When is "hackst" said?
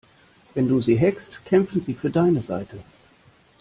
0.99-1.45